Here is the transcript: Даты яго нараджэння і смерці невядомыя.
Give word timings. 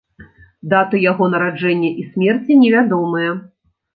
Даты 0.71 1.01
яго 1.11 1.27
нараджэння 1.33 1.91
і 2.03 2.07
смерці 2.13 2.57
невядомыя. 2.63 3.31